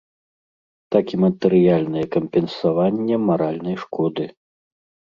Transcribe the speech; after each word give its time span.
Так 0.95 1.05
і 1.17 1.19
матэрыяльнае 1.25 2.05
кампенсаванне 2.17 3.23
маральнай 3.31 3.75
шкоды. 3.87 4.25